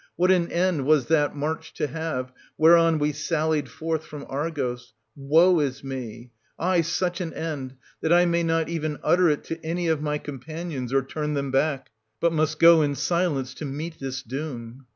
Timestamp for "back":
11.51-11.91